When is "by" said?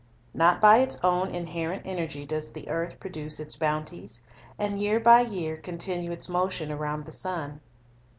0.59-0.79, 4.99-5.21